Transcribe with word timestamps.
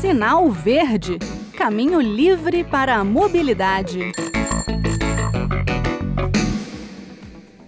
Sinal 0.00 0.50
Verde 0.50 1.18
Caminho 1.58 2.00
livre 2.00 2.62
para 2.62 2.96
a 2.96 3.04
mobilidade. 3.04 4.12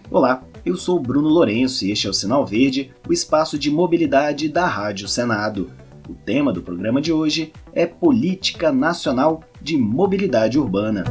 Olá, 0.08 0.44
eu 0.64 0.76
sou 0.76 1.00
Bruno 1.00 1.28
Lourenço 1.28 1.84
e 1.84 1.90
este 1.90 2.06
é 2.06 2.10
o 2.10 2.14
Sinal 2.14 2.46
Verde, 2.46 2.92
o 3.08 3.12
espaço 3.12 3.58
de 3.58 3.68
mobilidade 3.68 4.48
da 4.48 4.68
Rádio 4.68 5.08
Senado. 5.08 5.72
O 6.08 6.14
tema 6.14 6.52
do 6.52 6.62
programa 6.62 7.00
de 7.00 7.12
hoje 7.12 7.52
é 7.72 7.84
Política 7.84 8.70
Nacional 8.70 9.42
de 9.60 9.76
Mobilidade 9.76 10.56
Urbana. 10.56 11.02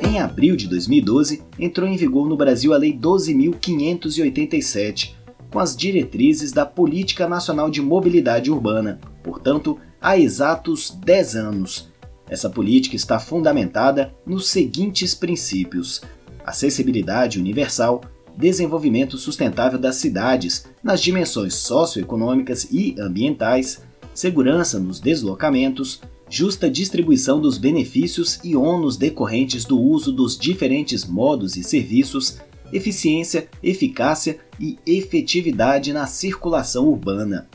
Em 0.00 0.18
abril 0.18 0.56
de 0.56 0.66
2012, 0.68 1.42
entrou 1.58 1.86
em 1.86 1.98
vigor 1.98 2.26
no 2.26 2.36
Brasil 2.36 2.72
a 2.72 2.78
Lei 2.78 2.98
12.587, 2.98 5.17
com 5.50 5.58
as 5.58 5.76
diretrizes 5.76 6.52
da 6.52 6.66
Política 6.66 7.28
Nacional 7.28 7.70
de 7.70 7.80
Mobilidade 7.80 8.50
Urbana, 8.50 9.00
portanto, 9.22 9.78
há 10.00 10.18
exatos 10.18 10.90
10 10.90 11.36
anos. 11.36 11.88
Essa 12.28 12.50
política 12.50 12.94
está 12.94 13.18
fundamentada 13.18 14.14
nos 14.26 14.48
seguintes 14.48 15.14
princípios: 15.14 16.02
acessibilidade 16.44 17.38
universal, 17.38 18.02
desenvolvimento 18.36 19.16
sustentável 19.16 19.78
das 19.78 19.96
cidades 19.96 20.66
nas 20.82 21.00
dimensões 21.00 21.54
socioeconômicas 21.54 22.68
e 22.70 22.94
ambientais, 23.00 23.82
segurança 24.14 24.78
nos 24.78 25.00
deslocamentos, 25.00 26.00
justa 26.28 26.70
distribuição 26.70 27.40
dos 27.40 27.56
benefícios 27.56 28.38
e 28.44 28.54
ônus 28.54 28.96
decorrentes 28.96 29.64
do 29.64 29.80
uso 29.80 30.12
dos 30.12 30.36
diferentes 30.36 31.04
modos 31.04 31.56
e 31.56 31.64
serviços, 31.64 32.38
eficiência, 32.72 33.48
eficácia 33.62 34.38
e 34.58 34.78
efetividade 34.86 35.92
na 35.92 36.06
circulação 36.06 36.88
urbana. 36.88 37.48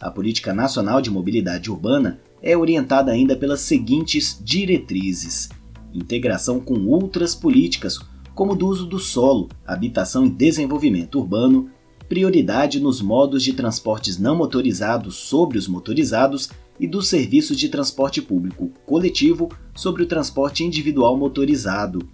A 0.00 0.10
Política 0.10 0.52
Nacional 0.52 1.00
de 1.00 1.10
Mobilidade 1.10 1.70
Urbana 1.70 2.20
é 2.42 2.56
orientada 2.56 3.12
ainda 3.12 3.36
pelas 3.36 3.60
seguintes 3.60 4.40
diretrizes: 4.42 5.48
integração 5.92 6.60
com 6.60 6.86
outras 6.86 7.34
políticas, 7.34 7.98
como 8.34 8.54
do 8.54 8.66
uso 8.66 8.86
do 8.86 8.98
solo, 8.98 9.48
habitação 9.66 10.26
e 10.26 10.30
desenvolvimento 10.30 11.18
urbano, 11.18 11.70
prioridade 12.08 12.78
nos 12.78 13.00
modos 13.00 13.42
de 13.42 13.52
transportes 13.52 14.18
não 14.18 14.36
motorizados 14.36 15.16
sobre 15.16 15.58
os 15.58 15.66
motorizados 15.66 16.50
e 16.78 16.86
dos 16.86 17.08
serviços 17.08 17.58
de 17.58 17.68
transporte 17.68 18.20
público 18.20 18.70
coletivo 18.84 19.48
sobre 19.74 20.02
o 20.02 20.06
transporte 20.06 20.62
individual 20.62 21.16
motorizado, 21.16 22.06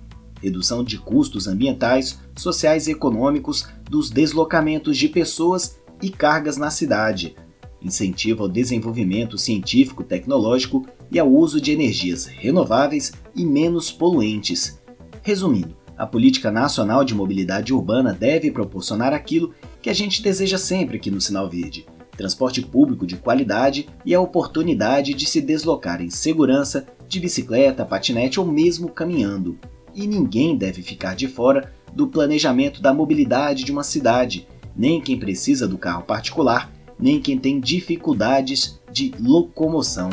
redução 0.43 0.83
de 0.83 0.98
custos 0.98 1.47
ambientais, 1.47 2.19
sociais 2.37 2.89
e 2.89 2.91
econômicos 2.91 3.69
dos 3.89 4.11
deslocamentos 4.11 4.99
de 4.99 5.09
pessoas 5.09 5.79
e 6.03 6.11
cargas 6.11 6.57
na 6.57 6.69
cidade, 6.69 7.37
incentivo 7.81 8.43
ao 8.43 8.49
desenvolvimento 8.49 9.39
científico-tecnológico 9.39 10.84
e 11.11 11.19
ao 11.19 11.31
uso 11.31 11.61
de 11.61 11.71
energias 11.71 12.27
renováveis 12.27 13.12
e 13.34 13.47
menos 13.47 13.93
poluentes. 13.93 14.81
Resumindo, 15.23 15.77
a 15.97 16.07
Política 16.07 16.51
Nacional 16.51 17.05
de 17.05 17.15
Mobilidade 17.15 17.73
Urbana 17.73 18.12
deve 18.12 18.51
proporcionar 18.51 19.12
aquilo 19.12 19.55
que 19.81 19.91
a 19.91 19.93
gente 19.93 20.23
deseja 20.23 20.59
sempre 20.59 20.97
aqui 20.97 21.11
no 21.11 21.21
Sinal 21.21 21.49
Verde: 21.49 21.87
transporte 22.17 22.62
público 22.62 23.06
de 23.06 23.17
qualidade 23.17 23.89
e 24.05 24.15
a 24.15 24.21
oportunidade 24.21 25.15
de 25.15 25.27
se 25.27 25.41
deslocar 25.41 26.03
em 26.03 26.11
segurança, 26.11 26.87
de 27.06 27.21
bicicleta, 27.21 27.84
patinete 27.84 28.41
ou 28.41 28.47
mesmo 28.47 28.89
caminhando. 28.89 29.59
E 29.95 30.07
ninguém 30.07 30.57
deve 30.57 30.83
ficar 30.83 31.15
de 31.15 31.29
fora 31.29 31.73
do 31.93 32.07
planejamento 32.07 32.81
da 32.81 32.95
mobilidade 32.95 33.65
de 33.65 33.73
uma 33.73 33.85
cidade, 33.85 34.47
nem 34.75 35.01
quem 35.01 35.19
precisa 35.19 35.69
do 35.69 35.77
carro 35.77 36.03
particular 36.03 36.71
nem 37.03 37.21
quem 37.21 37.37
tem 37.37 37.59
dificuldades 37.59 38.81
de 38.93 39.12
locomoção. 39.19 40.09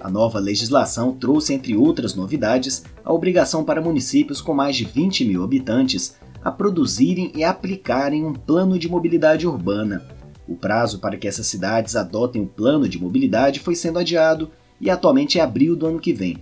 A 0.00 0.10
nova 0.10 0.40
legislação 0.40 1.12
trouxe, 1.12 1.54
entre 1.54 1.76
outras 1.76 2.16
novidades, 2.16 2.84
a 3.04 3.12
obrigação 3.12 3.64
para 3.64 3.80
municípios 3.80 4.40
com 4.40 4.52
mais 4.52 4.76
de 4.76 4.84
20 4.84 5.24
mil 5.24 5.44
habitantes 5.44 6.16
a 6.42 6.50
produzirem 6.50 7.32
e 7.36 7.44
aplicarem 7.44 8.24
um 8.24 8.34
plano 8.34 8.78
de 8.78 8.88
mobilidade 8.88 9.46
urbana. 9.46 10.04
O 10.46 10.56
prazo 10.56 10.98
para 10.98 11.16
que 11.16 11.26
essas 11.26 11.46
cidades 11.46 11.96
adotem 11.96 12.42
o 12.42 12.46
plano 12.46 12.88
de 12.88 13.00
mobilidade 13.00 13.60
foi 13.60 13.76
sendo 13.76 14.00
adiado 14.00 14.50
e 14.80 14.90
atualmente 14.90 15.38
é 15.38 15.42
abril 15.42 15.74
do 15.74 15.86
ano 15.86 16.00
que 16.00 16.12
vem. 16.12 16.36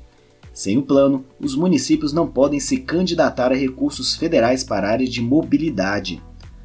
Sem 0.52 0.76
o 0.76 0.82
plano, 0.82 1.24
os 1.40 1.54
municípios 1.54 2.12
não 2.12 2.26
podem 2.26 2.60
se 2.60 2.78
candidatar 2.78 3.50
a 3.52 3.56
recursos 3.56 4.14
federais 4.14 4.62
para 4.62 4.86
a 4.86 4.90
área 4.92 5.08
de 5.08 5.22
mobilidade. 5.22 6.22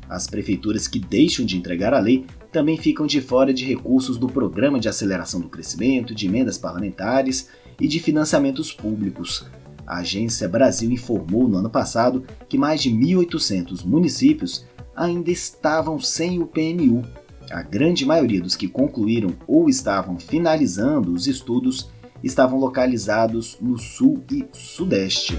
As 0.10 0.28
prefeituras 0.28 0.88
que 0.88 1.00
deixam 1.00 1.46
de 1.46 1.58
entregar 1.58 1.94
a 1.94 2.00
lei 2.00 2.26
também 2.52 2.78
ficam 2.78 3.06
de 3.06 3.22
fora 3.22 3.54
de 3.54 3.66
recursos 3.66 4.18
do 4.18 4.28
Programa 4.28 4.80
de 4.80 4.90
Aceleração 4.90 5.40
do 5.40 5.50
Crescimento, 5.50 6.16
de 6.16 6.28
emendas 6.28 6.58
parlamentares 6.58 7.50
e 7.80 7.88
de 7.88 8.00
financiamentos 8.00 8.72
públicos. 8.72 9.46
A 9.86 10.00
Agência 10.00 10.50
Brasil 10.50 10.92
informou 10.92 11.48
no 11.48 11.58
ano 11.58 11.70
passado 11.70 12.26
que 12.50 12.58
mais 12.58 12.82
de 12.82 12.92
1.800 12.92 13.86
municípios 13.86 14.66
ainda 14.96 15.32
estavam 15.32 16.00
sem 16.00 16.42
o 16.42 16.46
PNU. 16.46 17.04
A 17.50 17.62
grande 17.62 18.06
maioria 18.06 18.42
dos 18.42 18.56
que 18.56 18.68
concluíram 18.68 19.34
ou 19.48 19.70
estavam 19.70 20.20
finalizando 20.20 21.14
os 21.14 21.28
estudos 21.28 21.90
estavam 22.24 22.60
localizados 22.60 23.58
no 23.62 23.78
Sul 23.78 24.24
e 24.32 24.46
Sudeste. 24.54 25.38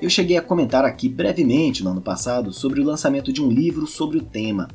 Eu 0.00 0.08
cheguei 0.08 0.36
a 0.36 0.42
comentar 0.42 0.84
aqui 0.84 1.08
brevemente 1.08 1.82
no 1.82 1.90
ano 1.90 2.00
passado 2.00 2.52
sobre 2.52 2.80
o 2.80 2.84
lançamento 2.84 3.32
de 3.32 3.42
um 3.42 3.50
livro 3.50 3.86
sobre 3.86 4.18
o 4.18 4.22
tema 4.22 4.68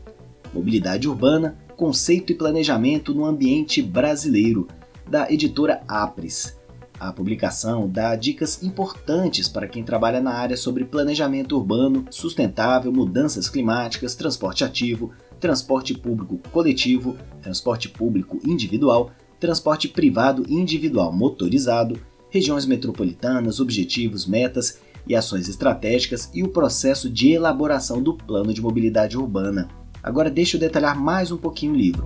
Mobilidade 0.53 1.07
Urbana, 1.07 1.57
Conceito 1.75 2.31
e 2.31 2.35
Planejamento 2.35 3.13
no 3.13 3.25
Ambiente 3.25 3.81
Brasileiro, 3.81 4.67
da 5.09 5.31
editora 5.31 5.81
Apres. 5.87 6.57
A 6.99 7.11
publicação 7.11 7.89
dá 7.89 8.15
dicas 8.15 8.63
importantes 8.63 9.49
para 9.49 9.67
quem 9.67 9.83
trabalha 9.83 10.21
na 10.21 10.33
área 10.33 10.55
sobre 10.55 10.85
planejamento 10.85 11.57
urbano, 11.57 12.05
sustentável, 12.09 12.93
mudanças 12.93 13.49
climáticas, 13.49 14.15
transporte 14.15 14.63
ativo, 14.63 15.11
transporte 15.39 15.93
público 15.93 16.39
coletivo, 16.51 17.17
transporte 17.41 17.89
público 17.89 18.39
individual, 18.45 19.11
transporte 19.43 19.89
privado 19.89 20.45
individual 20.47 21.11
motorizado, 21.11 21.99
regiões 22.29 22.65
metropolitanas, 22.65 23.59
objetivos, 23.59 24.25
metas 24.25 24.79
e 25.05 25.13
ações 25.13 25.49
estratégicas 25.49 26.29
e 26.33 26.41
o 26.41 26.47
processo 26.47 27.09
de 27.09 27.33
elaboração 27.33 28.01
do 28.01 28.13
plano 28.13 28.53
de 28.53 28.61
mobilidade 28.61 29.17
urbana. 29.17 29.67
Agora 30.01 30.31
deixa 30.31 30.55
eu 30.55 30.61
detalhar 30.61 30.97
mais 30.97 31.29
um 31.29 31.35
pouquinho 31.35 31.73
o 31.73 31.75
livro. 31.75 32.05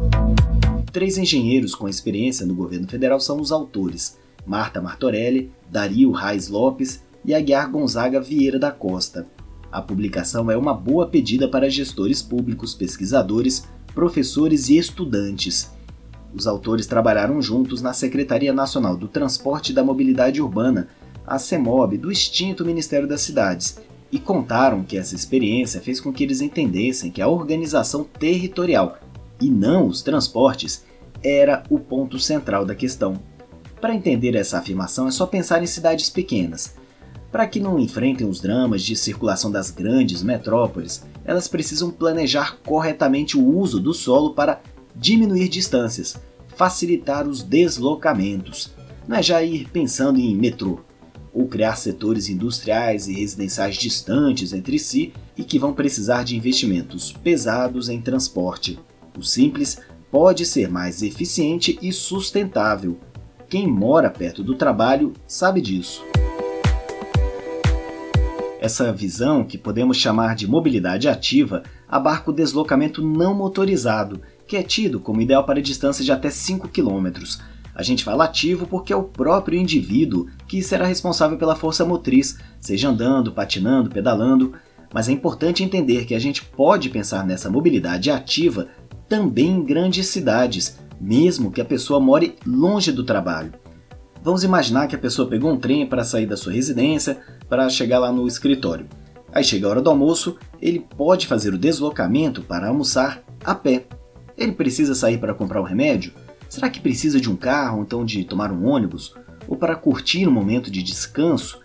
Três 0.91 1.19
engenheiros 1.19 1.75
com 1.75 1.87
experiência 1.87 2.43
no 2.43 2.55
governo 2.55 2.87
federal 2.87 3.19
são 3.19 3.39
os 3.39 3.51
autores: 3.51 4.17
Marta 4.43 4.81
Martorelli, 4.81 5.51
Dario 5.69 6.09
Reis 6.09 6.47
Lopes 6.47 7.03
e 7.23 7.35
Aguiar 7.35 7.69
Gonzaga 7.69 8.19
Vieira 8.19 8.57
da 8.57 8.71
Costa. 8.71 9.27
A 9.71 9.79
publicação 9.79 10.49
é 10.49 10.57
uma 10.57 10.73
boa 10.73 11.05
pedida 11.05 11.47
para 11.47 11.69
gestores 11.69 12.19
públicos, 12.19 12.73
pesquisadores, 12.73 13.67
professores 13.93 14.69
e 14.69 14.77
estudantes. 14.79 15.76
Os 16.37 16.45
autores 16.45 16.85
trabalharam 16.85 17.41
juntos 17.41 17.81
na 17.81 17.93
Secretaria 17.93 18.53
Nacional 18.53 18.95
do 18.95 19.07
Transporte 19.07 19.71
e 19.71 19.73
da 19.73 19.83
Mobilidade 19.83 20.39
Urbana 20.39 20.87
a 21.25 21.39
CEMOB 21.39 21.97
do 21.97 22.11
extinto 22.11 22.63
Ministério 22.63 23.07
das 23.07 23.21
Cidades 23.21 23.79
e 24.11 24.19
contaram 24.19 24.83
que 24.83 24.99
essa 24.99 25.15
experiência 25.15 25.81
fez 25.81 25.99
com 25.99 26.13
que 26.13 26.23
eles 26.23 26.39
entendessem 26.39 27.09
que 27.09 27.23
a 27.23 27.27
organização 27.27 28.03
territorial 28.03 28.99
e 29.41 29.49
não 29.49 29.87
os 29.87 30.03
transportes 30.03 30.85
era 31.23 31.63
o 31.71 31.79
ponto 31.79 32.19
central 32.19 32.63
da 32.63 32.75
questão. 32.75 33.19
Para 33.81 33.95
entender 33.95 34.35
essa 34.35 34.59
afirmação 34.59 35.07
é 35.07 35.11
só 35.11 35.25
pensar 35.25 35.63
em 35.63 35.67
cidades 35.67 36.07
pequenas. 36.07 36.75
Para 37.31 37.47
que 37.47 37.59
não 37.59 37.79
enfrentem 37.79 38.29
os 38.29 38.39
dramas 38.39 38.83
de 38.83 38.95
circulação 38.95 39.49
das 39.49 39.71
grandes 39.71 40.21
metrópoles, 40.21 41.03
elas 41.25 41.47
precisam 41.47 41.89
planejar 41.89 42.57
corretamente 42.63 43.35
o 43.35 43.57
uso 43.57 43.79
do 43.79 43.91
solo 43.91 44.35
para 44.35 44.61
diminuir 44.97 45.47
distâncias, 45.47 46.15
facilitar 46.57 47.27
os 47.27 47.43
deslocamentos. 47.43 48.73
Não 49.07 49.17
é 49.17 49.21
já 49.21 49.43
ir 49.43 49.69
pensando 49.69 50.19
em 50.19 50.35
metrô, 50.35 50.79
ou 51.31 51.47
criar 51.47 51.75
setores 51.75 52.29
industriais 52.29 53.07
e 53.07 53.13
residenciais 53.13 53.75
distantes 53.75 54.53
entre 54.53 54.79
si 54.79 55.13
e 55.37 55.43
que 55.43 55.59
vão 55.59 55.71
precisar 55.71 56.23
de 56.23 56.35
investimentos 56.35 57.11
pesados 57.11 57.89
em 57.89 58.01
transporte. 58.01 58.79
O 59.15 59.21
simples 59.21 59.79
pode 60.09 60.47
ser 60.47 60.67
mais 60.67 61.03
eficiente 61.03 61.77
e 61.79 61.93
sustentável. 61.93 62.97
Quem 63.47 63.67
mora 63.67 64.09
perto 64.09 64.43
do 64.43 64.55
trabalho 64.55 65.13
sabe 65.27 65.61
disso. 65.61 66.03
Essa 68.59 68.91
visão, 68.91 69.43
que 69.43 69.59
podemos 69.59 69.97
chamar 69.97 70.35
de 70.35 70.47
mobilidade 70.47 71.07
ativa, 71.07 71.61
abarca 71.87 72.31
o 72.31 72.33
deslocamento 72.33 73.05
não 73.05 73.35
motorizado, 73.35 74.19
que 74.47 74.57
é 74.57 74.63
tido 74.63 74.99
como 74.99 75.21
ideal 75.21 75.43
para 75.43 75.61
distâncias 75.61 76.05
de 76.05 76.11
até 76.11 76.29
5 76.29 76.69
km, 76.69 77.07
a 77.77 77.83
gente 77.83 78.03
fala 78.03 78.23
ativo 78.23 78.65
porque 78.65 78.91
é 78.91 78.95
o 78.95 79.03
próprio 79.03 79.59
indivíduo 79.59 80.25
que 80.47 80.63
será 80.63 80.87
responsável 80.87 81.37
pela 81.37 81.55
força 81.55 81.85
motriz, 81.85 82.39
seja 82.59 82.89
andando, 82.89 83.31
patinando, 83.31 83.91
pedalando. 83.91 84.53
Mas 84.91 85.07
é 85.07 85.11
importante 85.11 85.63
entender 85.63 86.05
que 86.05 86.15
a 86.15 86.19
gente 86.19 86.43
pode 86.43 86.89
pensar 86.89 87.23
nessa 87.23 87.51
mobilidade 87.51 88.09
ativa 88.09 88.67
também 89.07 89.51
em 89.51 89.63
grandes 89.63 90.07
cidades, 90.07 90.79
mesmo 90.99 91.51
que 91.51 91.61
a 91.61 91.65
pessoa 91.65 91.99
more 91.99 92.35
longe 92.47 92.91
do 92.91 93.03
trabalho. 93.03 93.53
Vamos 94.23 94.43
imaginar 94.43 94.87
que 94.87 94.95
a 94.95 94.99
pessoa 94.99 95.29
pegou 95.29 95.51
um 95.51 95.59
trem 95.59 95.85
para 95.85 96.03
sair 96.03 96.25
da 96.25 96.35
sua 96.35 96.53
residência 96.53 97.19
para 97.47 97.69
chegar 97.69 97.99
lá 97.99 98.11
no 98.11 98.27
escritório. 98.27 98.87
Aí 99.31 99.43
chega 99.43 99.67
a 99.67 99.69
hora 99.69 99.81
do 99.83 99.89
almoço, 99.91 100.35
ele 100.59 100.79
pode 100.79 101.27
fazer 101.27 101.53
o 101.53 101.57
deslocamento 101.59 102.41
para 102.41 102.69
almoçar 102.69 103.21
a 103.45 103.53
pé. 103.53 103.85
Ele 104.37 104.51
precisa 104.51 104.93
sair 104.93 105.17
para 105.17 105.33
comprar 105.33 105.59
um 105.59 105.65
remédio? 105.65 106.13
Será 106.47 106.69
que 106.69 106.79
precisa 106.79 107.19
de 107.19 107.29
um 107.29 107.35
carro, 107.35 107.81
então 107.81 108.05
de 108.05 108.23
tomar 108.23 108.51
um 108.51 108.65
ônibus? 108.65 109.15
Ou 109.47 109.57
para 109.57 109.75
curtir 109.75 110.27
um 110.27 110.31
momento 110.31 110.69
de 110.69 110.83
descanso? 110.83 111.59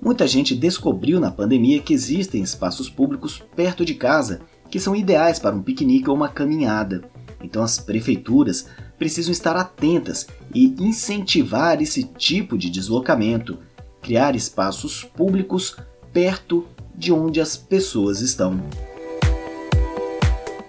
Muita 0.00 0.26
gente 0.26 0.54
descobriu 0.54 1.20
na 1.20 1.30
pandemia 1.30 1.80
que 1.80 1.94
existem 1.94 2.42
espaços 2.42 2.88
públicos 2.88 3.42
perto 3.54 3.84
de 3.84 3.94
casa 3.94 4.40
que 4.70 4.80
são 4.80 4.96
ideais 4.96 5.38
para 5.38 5.54
um 5.54 5.62
piquenique 5.62 6.08
ou 6.08 6.16
uma 6.16 6.28
caminhada. 6.28 7.04
Então 7.42 7.62
as 7.62 7.78
prefeituras 7.78 8.66
precisam 8.98 9.32
estar 9.32 9.56
atentas 9.56 10.26
e 10.54 10.74
incentivar 10.78 11.80
esse 11.80 12.04
tipo 12.04 12.56
de 12.56 12.70
deslocamento, 12.70 13.58
criar 14.00 14.34
espaços 14.34 15.04
públicos 15.04 15.76
perto 16.12 16.66
de 16.94 17.12
onde 17.12 17.40
as 17.40 17.56
pessoas 17.56 18.20
estão. 18.20 18.60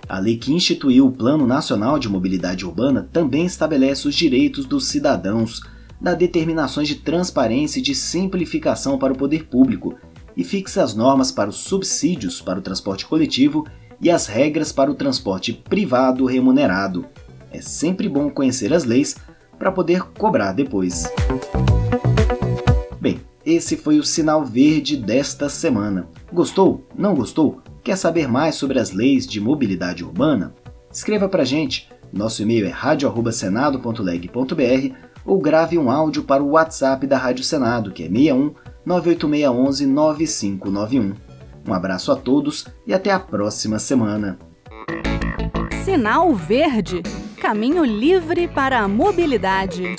A 0.08 0.20
lei 0.20 0.38
que 0.38 0.54
instituiu 0.54 1.08
o 1.08 1.12
Plano 1.12 1.48
Nacional 1.48 1.98
de 1.98 2.08
Mobilidade 2.08 2.66
Urbana 2.66 3.10
também 3.12 3.46
estabelece 3.46 4.08
os 4.08 4.14
direitos 4.14 4.66
dos 4.66 4.88
cidadãos, 4.88 5.62
dá 6.00 6.14
determinações 6.14 6.88
de 6.88 6.96
transparência 6.96 7.80
e 7.80 7.82
de 7.82 7.96
simplificação 7.96 9.00
para 9.00 9.14
o 9.14 9.18
poder 9.18 9.46
público 9.46 9.96
e 10.38 10.44
fixa 10.44 10.84
as 10.84 10.94
normas 10.94 11.32
para 11.32 11.50
os 11.50 11.56
subsídios 11.56 12.40
para 12.40 12.60
o 12.60 12.62
transporte 12.62 13.06
coletivo 13.06 13.66
e 14.00 14.12
as 14.12 14.28
regras 14.28 14.72
para 14.72 14.92
o 14.92 14.96
transporte 14.96 15.54
privado 15.54 16.26
remunerado. 16.26 17.06
É 17.52 17.62
sempre 17.62 18.08
bom 18.08 18.30
conhecer 18.30 18.74
as 18.74 18.84
leis 18.84 19.16
para 19.58 19.72
poder 19.72 20.04
cobrar 20.04 20.52
depois. 20.52 21.10
Bem, 23.00 23.22
esse 23.46 23.78
foi 23.78 23.98
o 23.98 24.04
sinal 24.04 24.46
verde 24.46 24.98
desta 24.98 25.50
semana. 25.50 26.08
Gostou? 26.32 26.86
Não 26.96 27.16
gostou? 27.16 27.62
Quer 27.86 27.96
saber 27.98 28.28
mais 28.28 28.56
sobre 28.56 28.80
as 28.80 28.92
leis 28.92 29.28
de 29.28 29.40
mobilidade 29.40 30.04
urbana? 30.04 30.56
Escreva 30.92 31.30
para 31.30 31.46
gente. 31.46 31.88
Nosso 32.12 32.42
e-mail 32.42 32.66
é 32.66 32.70
radio@senado.leg.br 32.70 34.96
ou 35.24 35.40
grave 35.40 35.78
um 35.78 35.92
áudio 35.92 36.24
para 36.24 36.42
o 36.42 36.54
WhatsApp 36.54 37.06
da 37.06 37.16
Rádio 37.16 37.44
Senado, 37.44 37.92
que 37.92 38.04
é 38.04 38.08
61 38.08 38.56
98611 38.84 39.86
9591. 39.86 41.14
Um 41.68 41.74
abraço 41.76 42.12
a 42.12 42.16
todos 42.16 42.66
e 42.88 42.94
até 42.94 43.12
a 43.12 43.20
próxima 43.20 43.78
semana. 43.78 44.40
Sinal 45.84 46.34
Verde 46.34 47.04
Caminho 47.40 47.86
livre 47.86 48.48
para 48.48 48.80
a 48.80 48.88
mobilidade. 48.88 49.96